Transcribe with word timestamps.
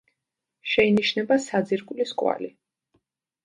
შეინიშნება 0.71 1.39
საძირკვლის 1.45 2.17
კვალი. 2.23 2.53